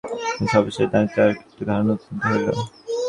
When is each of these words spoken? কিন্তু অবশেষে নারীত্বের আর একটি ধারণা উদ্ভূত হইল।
কিন্তু 0.35 0.53
অবশেষে 0.59 0.85
নারীত্বের 0.93 1.23
আর 1.23 1.31
একটি 1.35 1.63
ধারণা 1.69 1.91
উদ্ভূত 1.95 2.19
হইল। 2.25 2.47